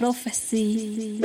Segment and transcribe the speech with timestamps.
[0.00, 1.20] Prophecy.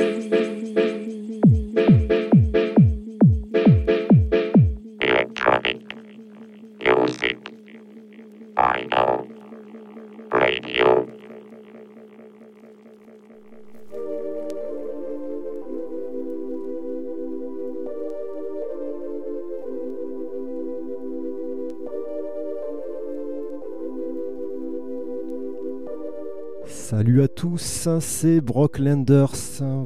[28.00, 29.32] C'est Brock Landers.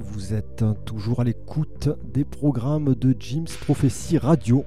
[0.01, 4.65] Vous êtes toujours à l'écoute des programmes de Jim's Prophecy Radio.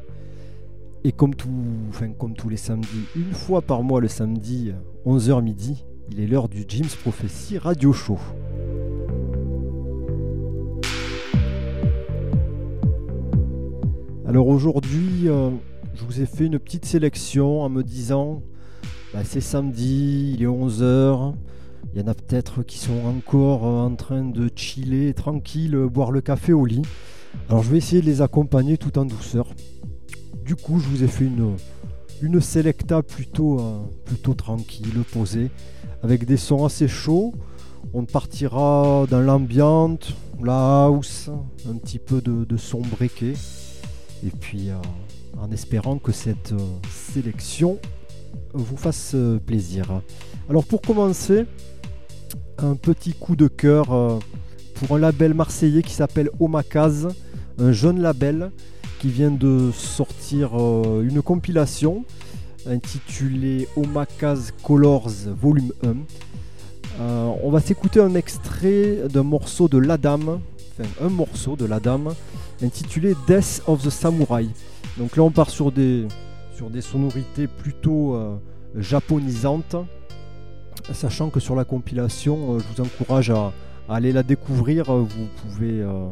[1.04, 1.34] Et comme,
[1.90, 4.72] enfin, comme tous les samedis, une fois par mois le samedi,
[5.06, 8.20] 11h midi, il est l'heure du Jim's Prophecy Radio Show.
[14.28, 15.50] Alors aujourd'hui, euh,
[15.95, 18.44] je vous ai fait une petite sélection en me disant,
[19.12, 21.34] bah, c'est samedi, il est 11h,
[21.94, 25.88] il y en a peut-être qui sont encore euh, en train de chiller tranquille, euh,
[25.88, 26.82] boire le café au lit.
[27.50, 29.48] Alors je vais essayer de les accompagner tout en douceur.
[30.44, 31.56] Du coup, je vous ai fait une,
[32.22, 35.52] une selecta plutôt, euh, plutôt tranquille, posée,
[36.02, 37.34] avec des sons assez chauds.
[37.94, 41.30] On partira dans l'ambiante, la house,
[41.70, 43.34] un petit peu de, de son breaké.
[44.26, 44.70] Et puis
[45.38, 46.54] en espérant que cette
[46.89, 47.78] sélection
[48.54, 50.02] vous fasse plaisir.
[50.50, 51.45] Alors pour commencer,
[52.58, 54.20] un petit coup de cœur euh,
[54.76, 57.09] pour un label marseillais qui s'appelle Omakaz,
[57.58, 58.52] un jeune label
[59.00, 62.06] qui vient de sortir euh, une compilation
[62.66, 65.11] intitulée Omakaz Colors
[65.42, 65.95] Volume 1.
[67.02, 70.39] Euh, on va s'écouter un extrait d'un morceau de l'Adam,
[70.72, 72.14] enfin un morceau de l'Adam
[72.61, 74.48] intitulé Death of the Samurai.
[74.98, 76.08] Donc là on part sur des,
[76.81, 78.17] sonorités plutôt
[78.76, 79.76] japonisantes
[80.92, 83.53] sachant que sur la compilation, euh, je vous encourage à,
[83.88, 84.89] aller la découvrir.
[84.89, 86.09] Euh, Vous pouvez euh,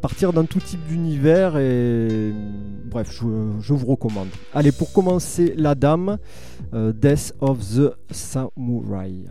[0.00, 2.32] partir dans tout type d'univers et
[2.86, 4.28] bref, je, vous recommande.
[4.54, 6.18] Allez, pour commencer, la dame,
[6.72, 9.26] Death of the Samurai.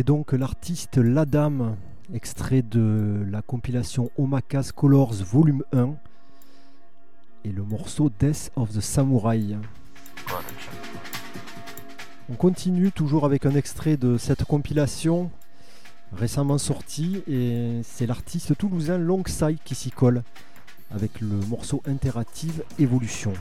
[0.00, 1.76] C'était donc l'artiste Ladam,
[2.14, 5.90] extrait de la compilation Omakas Colors Volume 1
[7.44, 9.58] et le morceau Death of the Samurai.
[12.30, 15.30] On continue toujours avec un extrait de cette compilation
[16.14, 20.22] récemment sortie et c'est l'artiste toulousain Longside qui s'y colle
[20.90, 23.34] avec le morceau Interactive Evolution.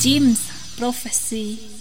[0.00, 1.79] Jim's prophecy.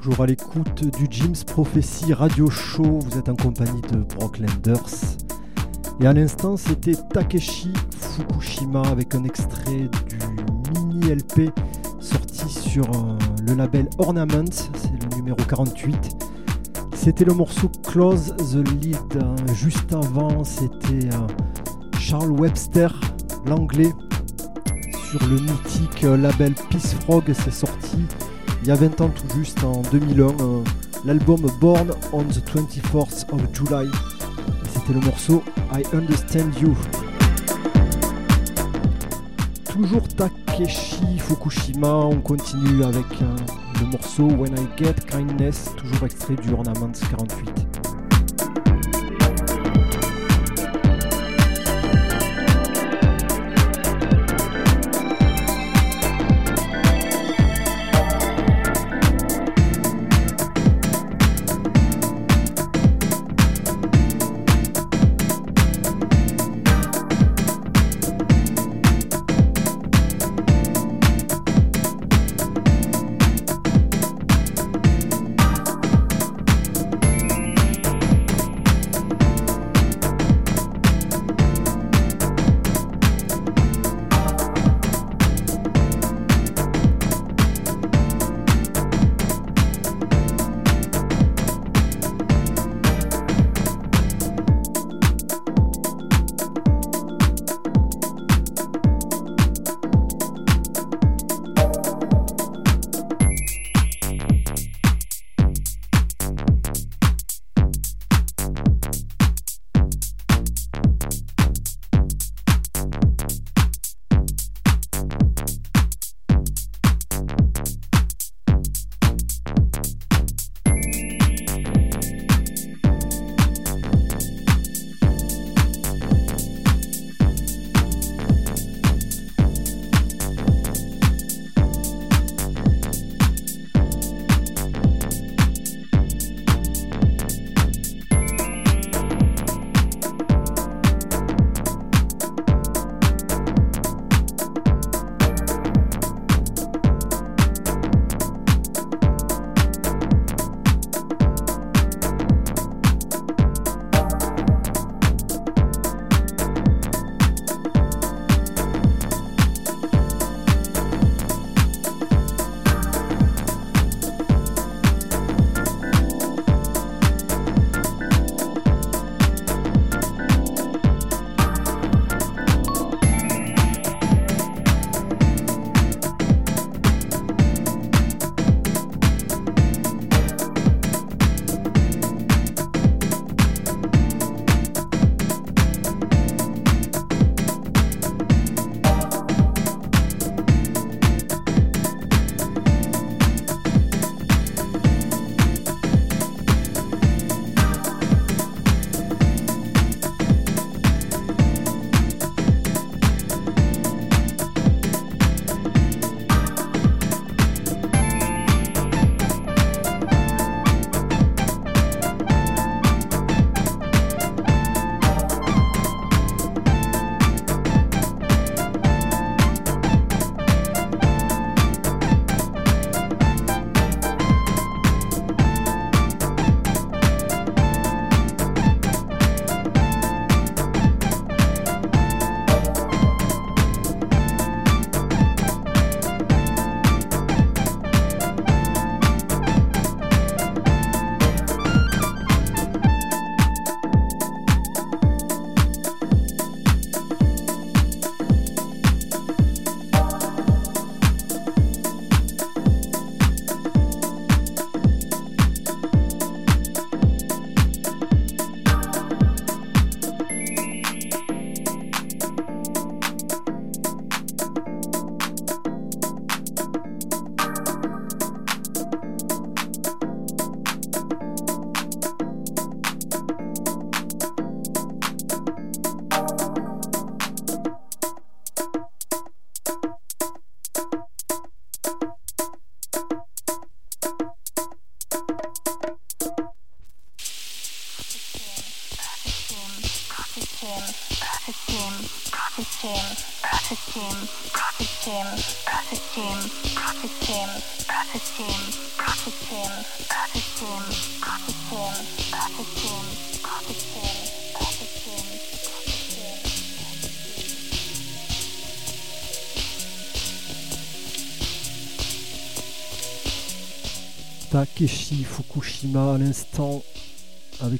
[0.00, 3.00] Toujours à l'écoute du Jim's Prophecy Radio Show.
[3.00, 5.18] Vous êtes en compagnie de Brock Lenders.
[6.00, 10.18] Et à l'instant, c'était Takeshi Fukushima avec un extrait du
[10.72, 11.50] mini LP
[12.00, 14.50] sorti sur euh, le label Ornament.
[14.50, 16.16] C'est le numéro 48.
[16.94, 18.96] C'était le morceau Close the Lead.
[19.54, 21.26] Juste avant, c'était euh,
[21.98, 22.88] Charles Webster,
[23.44, 23.92] l'anglais,
[25.10, 27.24] sur le mythique euh, label Peace Frog.
[27.34, 28.06] C'est sorti
[28.62, 30.62] il y a 20 ans tout juste, en 2001, euh,
[31.04, 33.88] l'album Born on the 24th of July.
[34.72, 35.42] C'était le morceau
[35.72, 36.76] I Understand You.
[39.64, 43.36] Toujours Takeshi Fukushima, on continue avec euh,
[43.80, 47.69] le morceau When I Get Kindness, toujours extrait du Ornaments 48.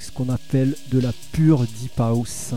[0.00, 2.54] Ce qu'on appelle de la pure deep house.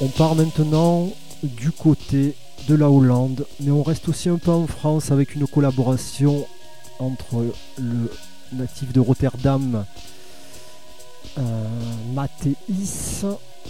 [0.00, 1.10] On part maintenant
[1.42, 2.34] du côté
[2.68, 6.46] de la Hollande, mais on reste aussi un peu en France avec une collaboration
[6.98, 7.44] entre
[7.78, 8.10] le
[8.52, 9.84] natif de Rotterdam,
[11.38, 11.66] euh,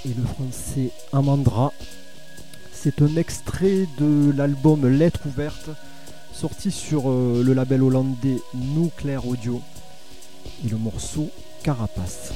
[0.04, 1.72] et le français Amandra.
[2.72, 5.70] C'est un extrait de l'album Lettre ouverte
[6.32, 9.60] sorti sur euh, le label hollandais Nuclear Audio
[10.64, 11.30] et le morceau
[11.62, 12.32] Carapace.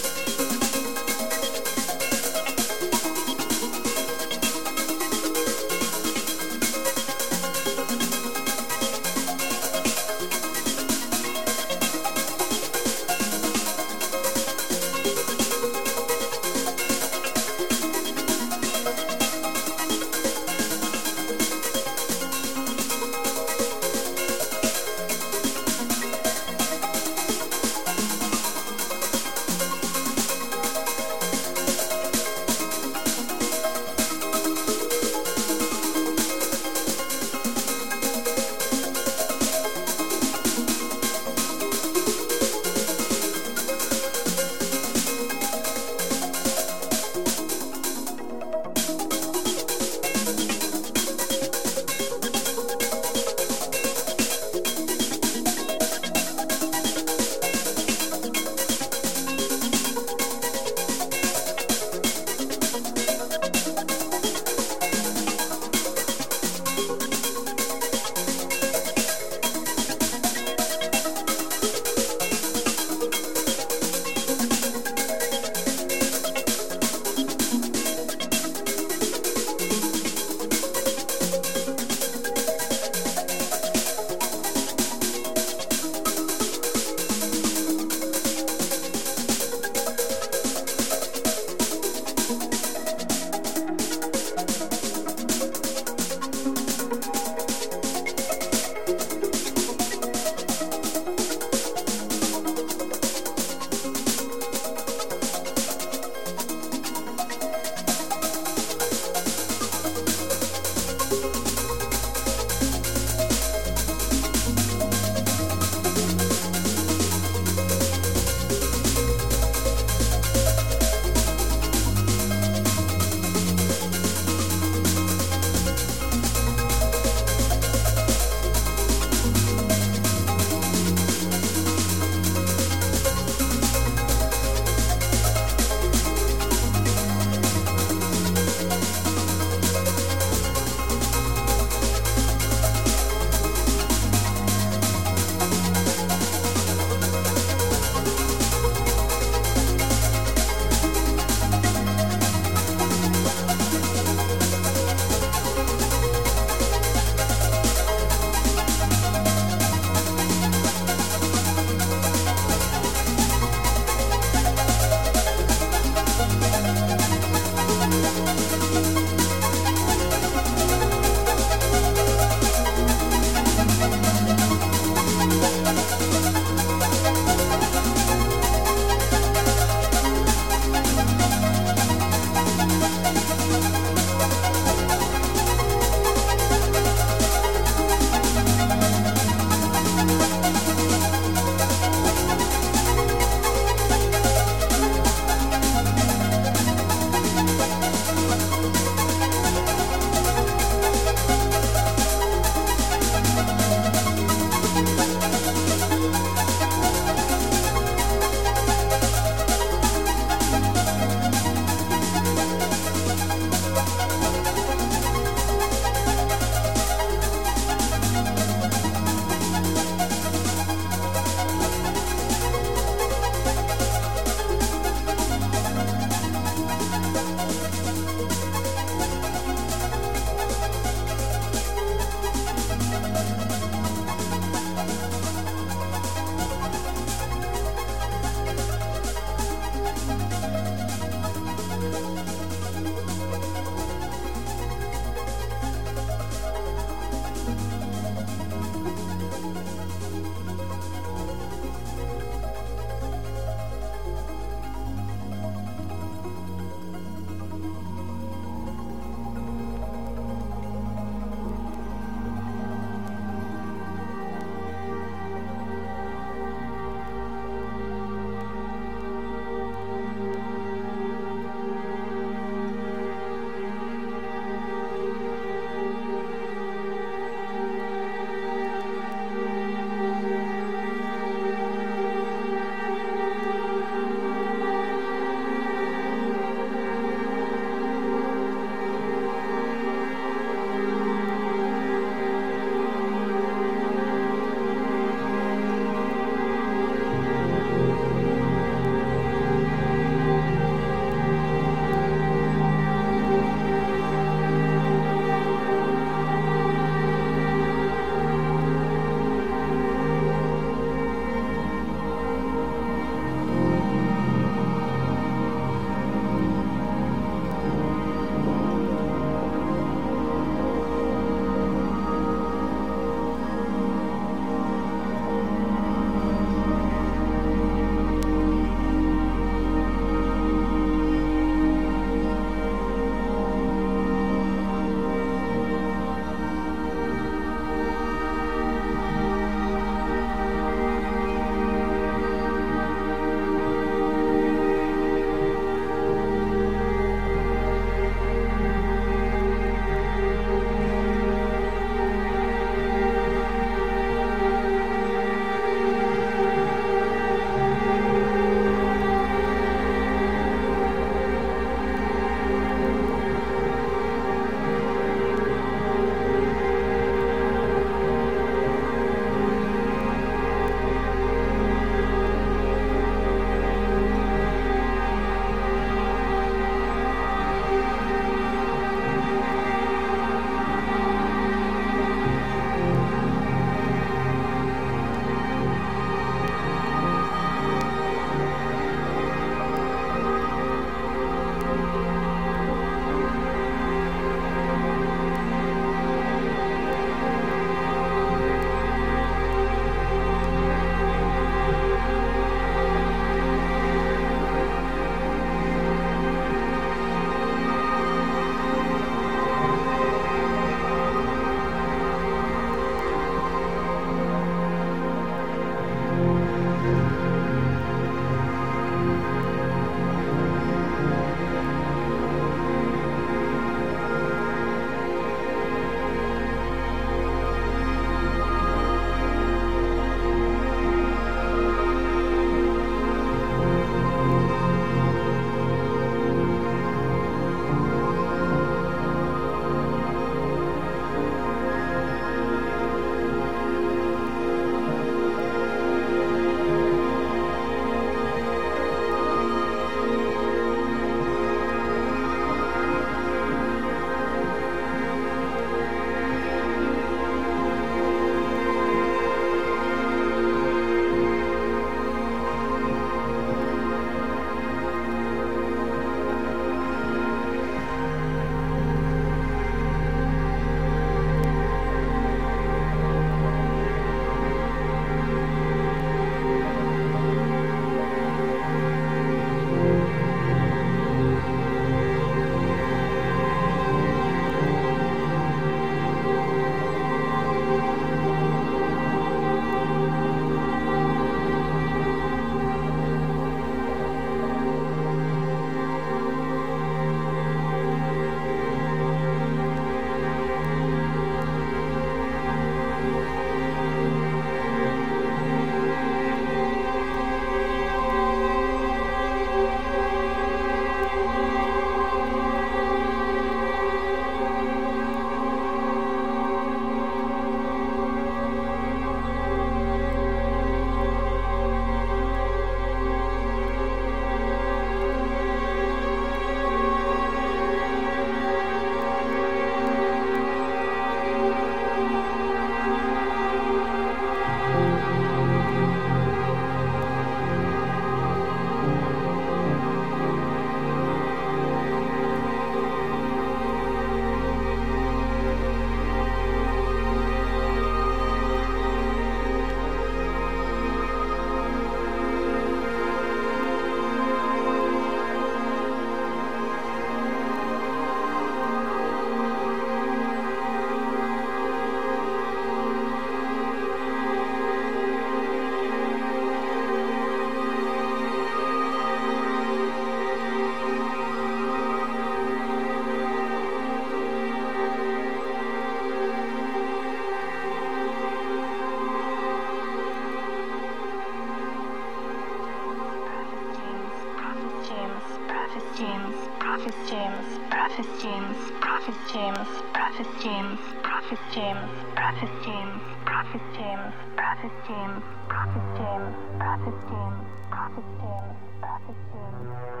[596.71, 597.33] Prophet team.
[597.69, 598.55] Prophet team.
[598.79, 600.00] Prophet team.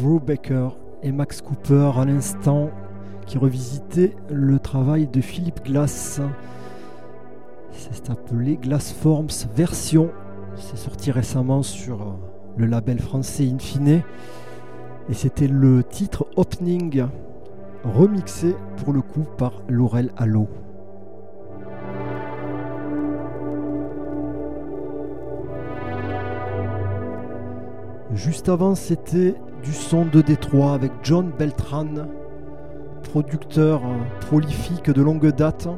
[0.00, 2.70] Bruce Brubaker et Max Cooper à l'instant
[3.26, 6.20] qui revisitaient le travail de Philippe Glass.
[7.72, 10.10] C'est appelé Glass Forms Version.
[10.56, 12.18] C'est sorti récemment sur
[12.56, 14.02] le label français Infine.
[15.08, 17.06] Et c'était le titre Opening,
[17.84, 20.48] remixé pour le coup par Laurel Allo.
[28.12, 31.86] Juste avant, c'était du son de Détroit avec John Beltran,
[33.02, 33.82] producteur
[34.20, 35.68] prolifique de longue date,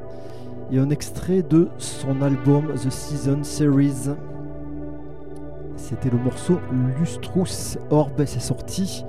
[0.70, 4.10] et un extrait de son album The Season Series.
[5.76, 6.58] C'était le morceau
[6.98, 9.04] Lustrous Orb, c'est sorti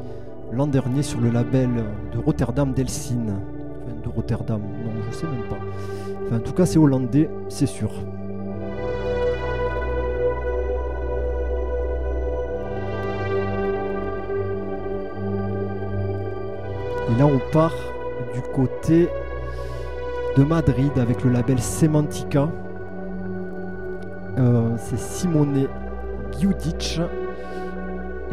[0.52, 1.70] l'an dernier sur le label
[2.14, 3.26] de Rotterdam Delsin.
[3.26, 5.58] Enfin, de Rotterdam, non, je sais même pas.
[6.26, 7.92] Enfin, en tout cas, c'est hollandais, c'est sûr.
[17.14, 17.76] Et là, on part
[18.34, 19.08] du côté
[20.36, 22.50] de Madrid avec le label Semantica.
[24.40, 25.68] Euh, c'est Simone
[26.40, 27.00] Giudic.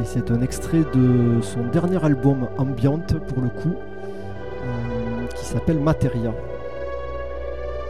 [0.00, 5.78] Et c'est un extrait de son dernier album Ambient, pour le coup, euh, qui s'appelle
[5.78, 6.32] Materia.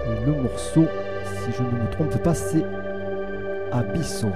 [0.06, 0.86] Et le morceau,
[1.24, 2.64] si je ne me trompe pas, c'est
[3.70, 4.28] Abysso.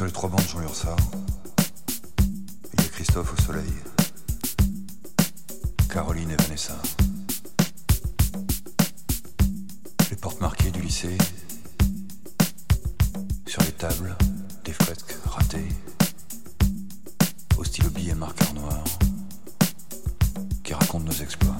[0.00, 0.60] Sur les trois bancs de Jean
[2.72, 3.70] il y a Christophe au soleil,
[5.92, 6.72] Caroline et Vanessa.
[10.10, 11.18] Les portes marquées du lycée,
[13.46, 14.16] sur les tables,
[14.64, 15.68] des fresques ratées,
[17.58, 18.82] au stylo billet marqueur noir,
[20.64, 21.56] qui racontent nos exploits.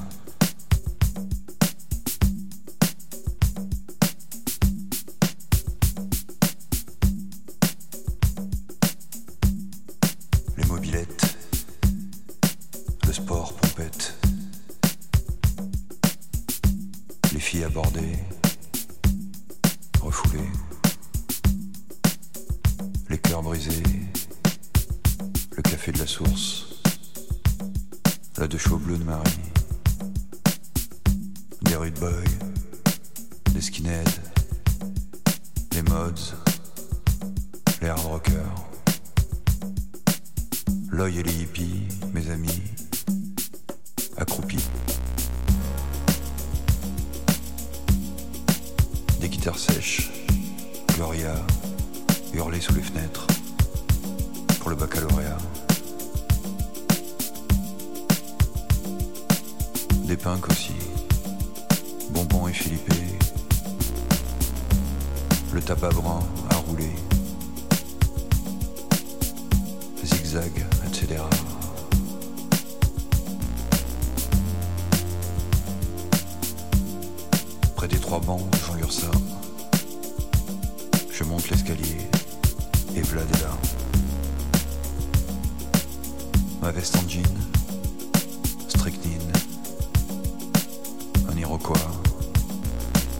[91.62, 91.76] Quoi,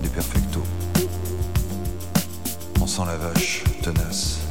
[0.02, 0.60] des perfecto,
[2.80, 4.49] On sent la vache tenace.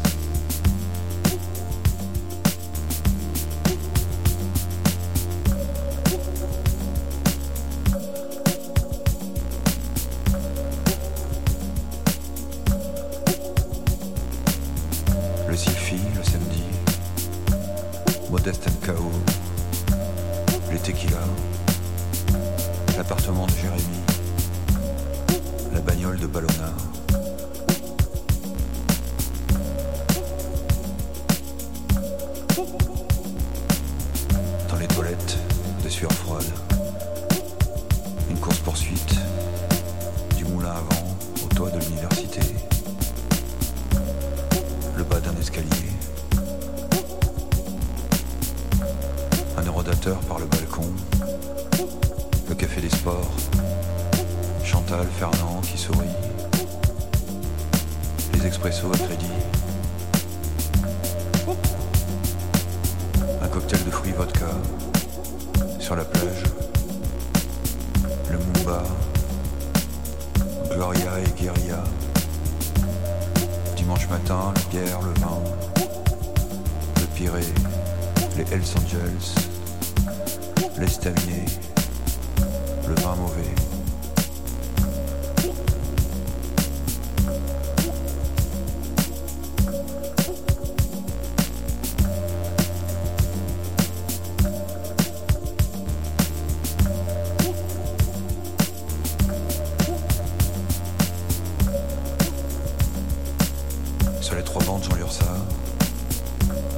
[104.50, 105.26] trois bandes Jean Lursa.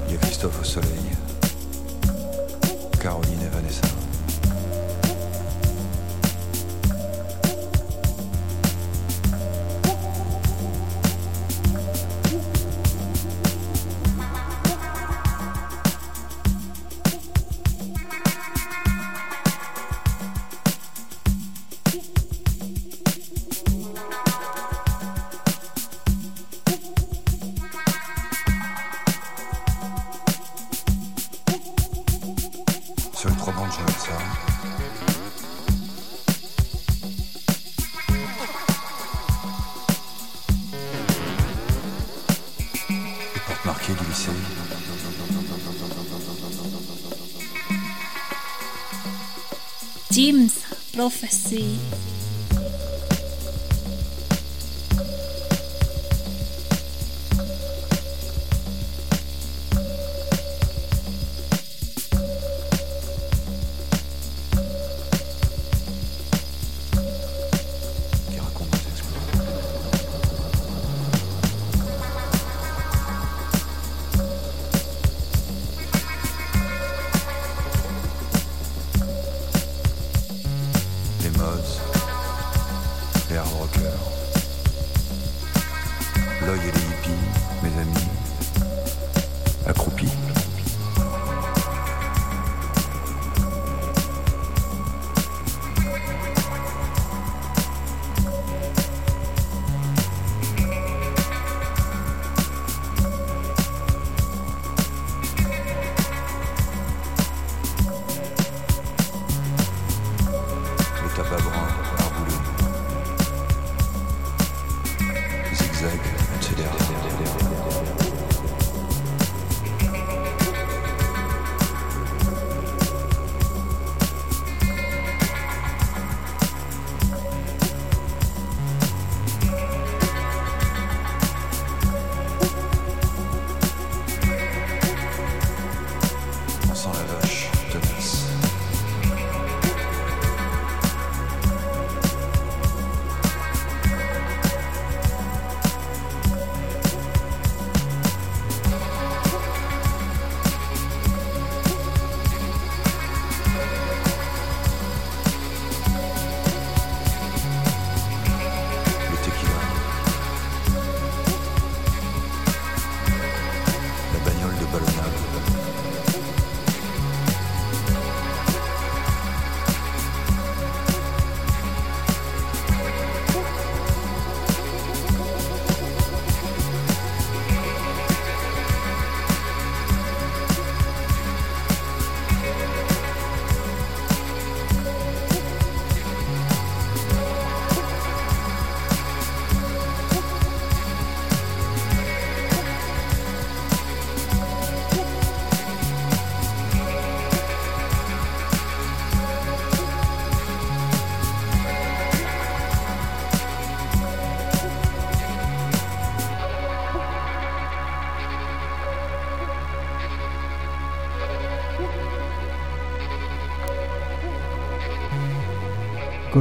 [0.08, 0.90] Il y a Christophe au soleil,
[3.02, 4.01] Caroline et Vanessa.
[111.24, 111.91] Le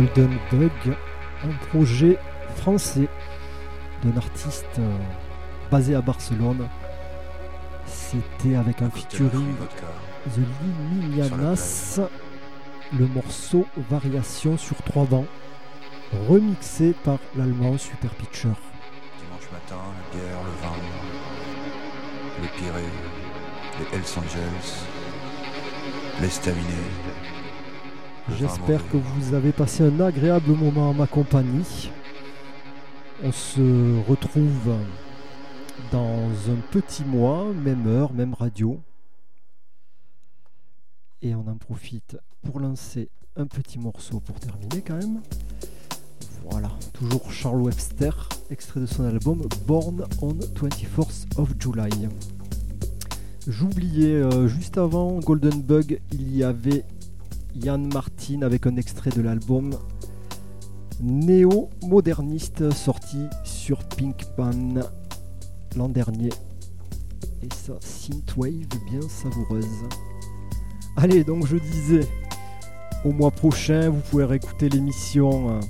[0.01, 0.97] Golden Bug,
[1.45, 2.19] un projet
[2.57, 3.07] français
[4.03, 4.97] d'un artiste euh,
[5.71, 6.67] basé à Barcelone.
[7.85, 9.55] C'était avec un featuring.
[10.27, 12.01] The Liminianas,
[12.99, 15.27] le morceau Variation sur trois bancs,
[16.29, 18.49] remixé par l'allemand Super Pitcher.
[19.19, 19.83] Dimanche matin,
[20.15, 20.77] la bière, le vin,
[22.41, 22.89] les Pyrénées,
[23.79, 24.87] les Hells Angels,
[26.23, 27.40] l'estaminet.
[28.39, 31.91] J'espère que vous avez passé un agréable moment en ma compagnie.
[33.23, 34.75] On se retrouve
[35.93, 38.81] dans un petit mois, même heure, même radio.
[41.23, 45.21] Et on en profite pour lancer un petit morceau pour terminer quand même.
[46.51, 52.09] Voilà, toujours Charles Webster, extrait de son album Born on 24th of July.
[53.47, 56.85] J'oubliais, euh, juste avant Golden Bug, il y avait
[57.55, 59.75] Yann Martin avec un extrait de l'album
[61.01, 64.51] néo-moderniste sorti sur Pink Pan
[65.77, 66.31] l'an dernier.
[67.43, 69.85] Et ça, synthwave bien savoureuse.
[70.97, 72.07] Allez, donc je disais,
[73.05, 75.61] au mois prochain, vous pouvez réécouter l'émission euh,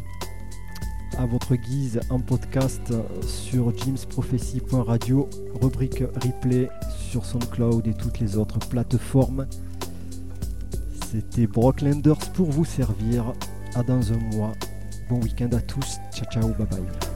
[1.16, 2.92] à votre guise en podcast
[3.26, 5.28] sur jimsprophecy.radio,
[5.60, 6.68] rubrique replay
[7.10, 9.46] sur SoundCloud et toutes les autres plateformes.
[11.10, 13.32] C'était Brocklanders pour vous servir.
[13.74, 14.52] À dans un mois.
[15.08, 15.98] Bon week-end à tous.
[16.12, 17.09] Ciao ciao, bye bye.